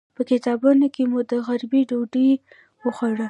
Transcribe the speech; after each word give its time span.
په 0.15 0.21
کتابتون 0.29 0.81
کې 0.95 1.03
مو 1.11 1.19
د 1.31 1.31
غرمې 1.45 1.81
ډوډۍ 1.89 2.29
وخوړه. 2.83 3.19